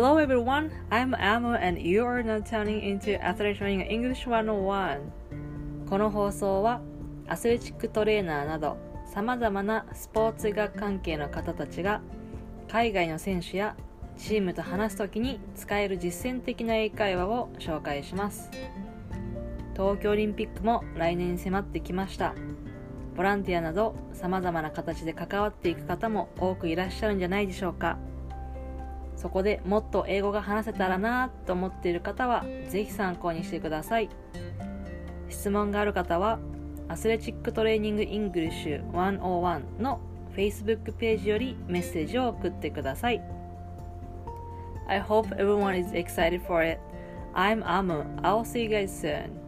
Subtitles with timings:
[0.00, 5.00] Hello everyone, I'm Amu and you are now tuning into Athletic Training English 101
[5.90, 6.80] この放送は
[7.26, 8.76] アスレチックトレーナーなど
[9.12, 12.00] さまざまなスポーツ医学関係の方たちが
[12.70, 13.74] 海外の選手や
[14.16, 18.52] チームと話すときに使える実践的な英会話を紹介します。
[19.72, 22.36] 東京オリンピックも来年に迫ってきました。
[23.16, 27.98] ボランティアなどさまざまな形で関わっていく方も多くいらっしゃるんじゃないでしょうか。
[29.18, 34.08] そこでもっと英語が話せたらなと思っている方はぜひ参考にしてください
[35.28, 36.38] 質問がある方は
[36.88, 40.00] Athletic Training English 101の
[40.36, 43.20] Facebook ページよりメッセージを送ってください
[44.88, 46.80] I hope everyone is excited for it.
[47.34, 48.04] I'm Amu.
[48.22, 49.47] I'll see you guys soon.